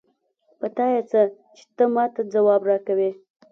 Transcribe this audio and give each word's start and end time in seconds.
په 0.59 0.67
تا 0.75 0.85
يې 0.93 1.01
څه؛ 1.09 1.21
چې 1.55 1.63
ته 1.75 1.85
ما 1.95 2.05
ته 2.13 2.21
ځواب 2.33 2.61
راکوې. 2.69 3.11